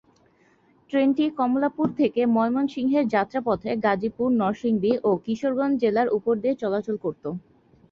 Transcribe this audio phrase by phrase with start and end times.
[0.89, 7.23] ট্রেনটি কমলাপুর থেকে ময়মনসিংহের যাত্রা পথে গাজীপুর, নরসিংদী ও কিশোরগঞ্জ জেলার উপর দিয়ে চলাচল করত।